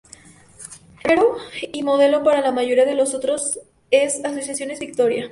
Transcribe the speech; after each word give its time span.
El 0.93 0.97
primero, 1.03 1.35
y 1.73 1.83
modelo 1.83 2.23
para 2.23 2.41
la 2.41 2.51
mayoría 2.51 2.85
de 2.85 2.95
los 2.95 3.13
otros 3.13 3.59
es 3.91 4.25
Asociaciones 4.25 4.79
Victoria. 4.79 5.29